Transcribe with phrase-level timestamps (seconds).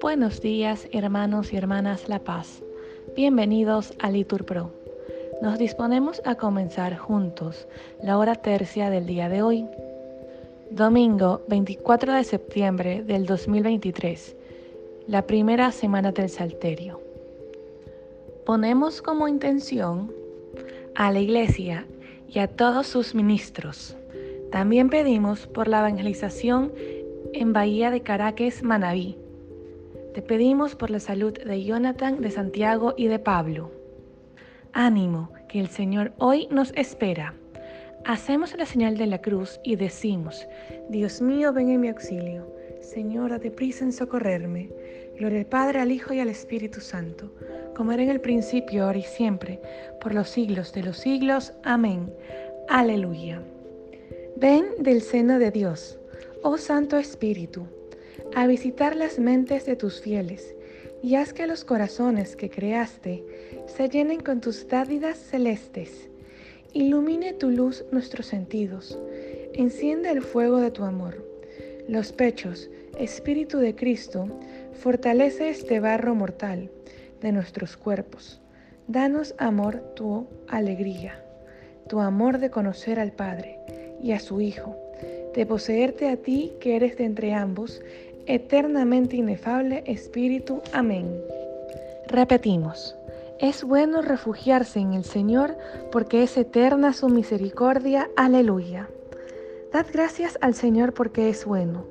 [0.00, 2.62] Buenos días, hermanos y hermanas La Paz.
[3.16, 4.70] Bienvenidos a Litur Pro.
[5.40, 7.68] Nos disponemos a comenzar juntos
[8.02, 9.66] la hora tercia del día de hoy,
[10.70, 14.36] domingo 24 de septiembre del 2023,
[15.06, 17.00] la primera semana del Salterio.
[18.44, 20.12] Ponemos como intención
[20.94, 21.86] a la Iglesia
[22.28, 23.96] y a todos sus ministros.
[24.50, 26.72] También pedimos por la evangelización
[27.32, 29.18] en Bahía de Caracas, Manabí
[30.18, 33.70] te pedimos por la salud de Jonathan, de Santiago y de Pablo.
[34.72, 37.34] Ánimo, que el Señor hoy nos espera.
[38.04, 40.48] Hacemos la señal de la cruz y decimos,
[40.88, 42.52] Dios mío, ven en mi auxilio.
[42.80, 44.70] Señor, date prisa en socorrerme.
[45.16, 47.32] Gloria al Padre, al Hijo y al Espíritu Santo,
[47.76, 49.60] como era en el principio, ahora y siempre,
[50.00, 51.52] por los siglos de los siglos.
[51.62, 52.12] Amén.
[52.68, 53.40] Aleluya.
[54.40, 55.98] Ven del seno de Dios,
[56.44, 57.66] oh Santo Espíritu
[58.36, 60.54] a visitar las mentes de tus fieles,
[61.02, 63.24] y haz que los corazones que creaste
[63.66, 66.08] se llenen con tus dádivas celestes.
[66.72, 68.96] Ilumine tu luz nuestros sentidos,
[69.54, 71.26] enciende el fuego de tu amor.
[71.88, 74.28] Los pechos, Espíritu de Cristo,
[74.74, 76.70] fortalece este barro mortal
[77.20, 78.40] de nuestros cuerpos.
[78.86, 81.24] Danos, amor, tu alegría,
[81.88, 83.58] tu amor de conocer al Padre
[84.02, 84.76] y a su Hijo,
[85.34, 87.80] de poseerte a ti que eres de entre ambos
[88.26, 90.60] eternamente inefable Espíritu.
[90.72, 91.20] Amén.
[92.08, 92.94] Repetimos,
[93.40, 95.56] es bueno refugiarse en el Señor
[95.90, 98.10] porque es eterna su misericordia.
[98.16, 98.88] Aleluya.
[99.72, 101.84] Dad gracias al Señor porque es bueno,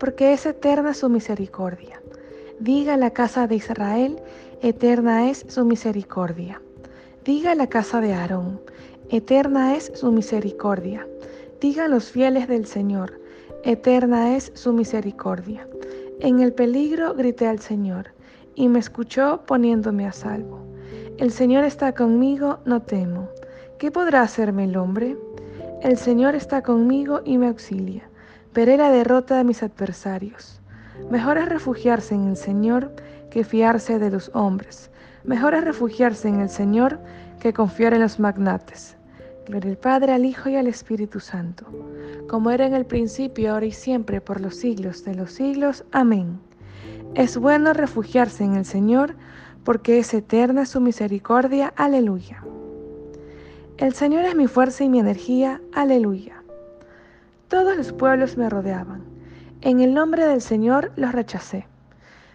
[0.00, 2.00] porque es eterna su misericordia.
[2.60, 4.18] Diga la casa de Israel,
[4.62, 6.62] eterna es su misericordia.
[7.24, 8.60] Diga la casa de Aarón,
[9.10, 11.06] eterna es su misericordia.
[11.60, 13.18] Diga los fieles del Señor,
[13.64, 15.66] eterna es su misericordia.
[16.20, 18.10] En el peligro grité al Señor,
[18.54, 20.60] y me escuchó poniéndome a salvo.
[21.16, 23.30] El Señor está conmigo, no temo.
[23.78, 25.16] ¿Qué podrá hacerme el hombre?
[25.82, 28.02] El Señor está conmigo y me auxilia.
[28.52, 30.60] Veré la derrota de mis adversarios.
[31.10, 32.90] Mejor es refugiarse en el Señor
[33.30, 34.90] que fiarse de los hombres.
[35.24, 36.98] Mejor es refugiarse en el Señor
[37.40, 38.95] que confiar en los magnates.
[39.46, 41.66] Gloria al Padre, al Hijo y al Espíritu Santo,
[42.28, 45.84] como era en el principio, ahora y siempre, por los siglos de los siglos.
[45.92, 46.40] Amén.
[47.14, 49.14] Es bueno refugiarse en el Señor,
[49.62, 51.72] porque es eterna su misericordia.
[51.76, 52.42] Aleluya.
[53.76, 55.60] El Señor es mi fuerza y mi energía.
[55.72, 56.42] Aleluya.
[57.46, 59.04] Todos los pueblos me rodeaban.
[59.60, 61.68] En el nombre del Señor los rechacé.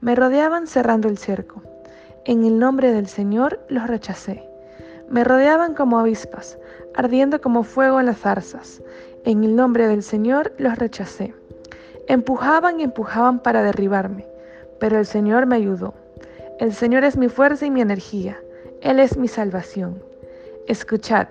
[0.00, 1.62] Me rodeaban cerrando el cerco.
[2.26, 4.44] En el nombre del Señor los rechacé.
[5.10, 6.58] Me rodeaban como avispas,
[6.94, 8.82] ardiendo como fuego en las zarzas.
[9.24, 11.34] En el nombre del Señor los rechacé.
[12.08, 14.26] Empujaban y empujaban para derribarme,
[14.80, 15.94] pero el Señor me ayudó.
[16.58, 18.38] El Señor es mi fuerza y mi energía.
[18.80, 20.02] Él es mi salvación.
[20.66, 21.28] Escuchad,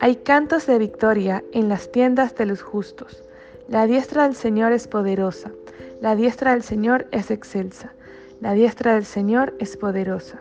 [0.00, 3.22] hay cantos de victoria en las tiendas de los justos.
[3.68, 5.50] La diestra del Señor es poderosa.
[6.00, 7.92] La diestra del Señor es excelsa.
[8.40, 10.40] La diestra del Señor es poderosa.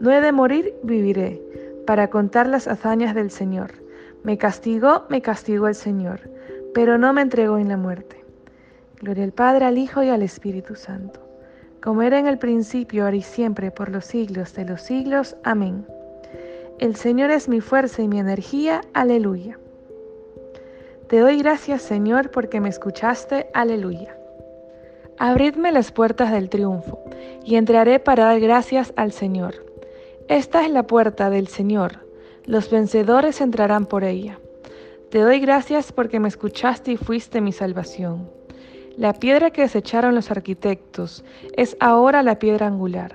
[0.00, 1.40] No he de morir, viviré,
[1.86, 3.83] para contar las hazañas del Señor.
[4.24, 6.30] Me castigó, me castigó el Señor,
[6.72, 8.24] pero no me entregó en la muerte.
[9.02, 11.20] Gloria al Padre, al Hijo y al Espíritu Santo,
[11.82, 15.36] como era en el principio, ahora y siempre, por los siglos de los siglos.
[15.44, 15.86] Amén.
[16.78, 18.80] El Señor es mi fuerza y mi energía.
[18.94, 19.58] Aleluya.
[21.08, 23.48] Te doy gracias, Señor, porque me escuchaste.
[23.52, 24.16] Aleluya.
[25.18, 27.04] Abridme las puertas del triunfo,
[27.44, 29.54] y entraré para dar gracias al Señor.
[30.28, 32.03] Esta es la puerta del Señor
[32.46, 34.38] los vencedores entrarán por ella.
[35.10, 38.28] Te doy gracias porque me escuchaste y fuiste mi salvación.
[38.96, 41.24] La piedra que desecharon los arquitectos
[41.56, 43.14] es ahora la piedra angular.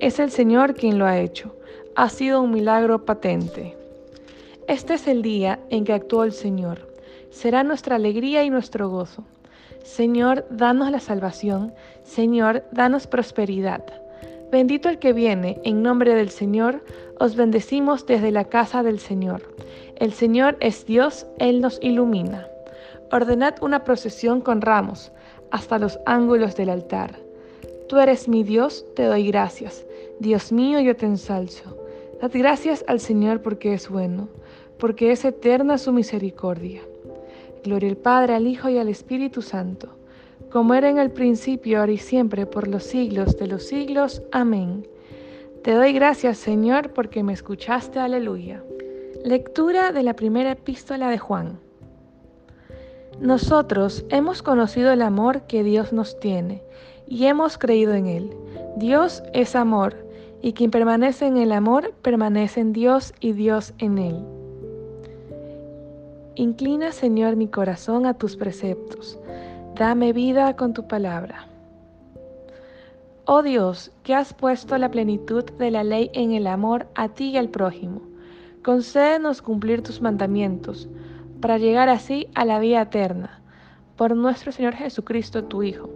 [0.00, 1.56] Es el Señor quien lo ha hecho.
[1.96, 3.76] Ha sido un milagro patente.
[4.68, 6.92] Este es el día en que actuó el Señor.
[7.30, 9.24] Será nuestra alegría y nuestro gozo.
[9.82, 11.72] Señor, danos la salvación.
[12.04, 13.82] Señor, danos prosperidad.
[14.50, 16.82] Bendito el que viene, en nombre del Señor,
[17.20, 19.42] os bendecimos desde la casa del Señor.
[19.96, 22.48] El Señor es Dios, Él nos ilumina.
[23.12, 25.12] Ordenad una procesión con ramos
[25.50, 27.18] hasta los ángulos del altar.
[27.90, 29.84] Tú eres mi Dios, te doy gracias.
[30.18, 31.76] Dios mío, yo te ensalzo.
[32.22, 34.28] Dad gracias al Señor porque es bueno,
[34.78, 36.80] porque es eterna su misericordia.
[37.64, 39.97] Gloria al Padre, al Hijo y al Espíritu Santo
[40.50, 44.22] como era en el principio, ahora y siempre, por los siglos de los siglos.
[44.32, 44.86] Amén.
[45.62, 47.98] Te doy gracias, Señor, porque me escuchaste.
[47.98, 48.62] Aleluya.
[49.24, 51.58] Lectura de la primera epístola de Juan.
[53.20, 56.62] Nosotros hemos conocido el amor que Dios nos tiene
[57.08, 58.30] y hemos creído en Él.
[58.76, 59.96] Dios es amor,
[60.40, 64.24] y quien permanece en el amor permanece en Dios y Dios en Él.
[66.36, 69.18] Inclina, Señor, mi corazón a tus preceptos.
[69.74, 71.46] Dame vida con tu palabra.
[73.24, 77.30] Oh Dios, que has puesto la plenitud de la ley en el amor a ti
[77.30, 78.00] y al prójimo,
[78.64, 80.88] concédenos cumplir tus mandamientos,
[81.40, 83.40] para llegar así a la vida eterna.
[83.96, 85.90] Por nuestro Señor Jesucristo, tu Hijo,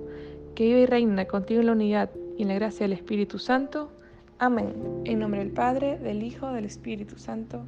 [0.54, 3.90] que vive y reina contigo en la unidad y en la gracia del Espíritu Santo.
[4.38, 4.74] Amén.
[5.04, 7.62] En nombre del Padre, del Hijo, del Espíritu Santo.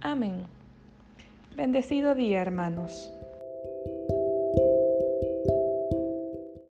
[0.00, 0.44] Amén.
[1.56, 3.12] Bendecido día, hermanos.